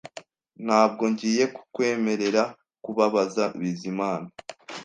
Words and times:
Ntabwo 0.65 1.03
ngiye 1.11 1.43
kukwemerera 1.55 2.43
kubabaza 2.83 3.43
Bizimana 3.59 4.27